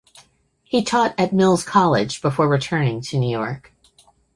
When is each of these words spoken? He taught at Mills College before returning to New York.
He 0.63 0.81
taught 0.83 1.13
at 1.19 1.31
Mills 1.31 1.63
College 1.63 2.23
before 2.23 2.47
returning 2.47 3.01
to 3.01 3.19
New 3.19 3.29
York. 3.29 3.71